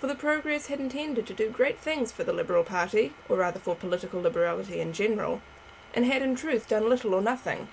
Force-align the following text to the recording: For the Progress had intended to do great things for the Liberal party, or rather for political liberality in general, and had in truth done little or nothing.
For 0.00 0.06
the 0.06 0.14
Progress 0.14 0.68
had 0.68 0.80
intended 0.80 1.26
to 1.26 1.34
do 1.34 1.50
great 1.50 1.78
things 1.78 2.10
for 2.10 2.24
the 2.24 2.32
Liberal 2.32 2.64
party, 2.64 3.12
or 3.28 3.36
rather 3.36 3.60
for 3.60 3.76
political 3.76 4.22
liberality 4.22 4.80
in 4.80 4.94
general, 4.94 5.42
and 5.92 6.06
had 6.06 6.22
in 6.22 6.34
truth 6.34 6.68
done 6.70 6.88
little 6.88 7.12
or 7.12 7.20
nothing. 7.20 7.68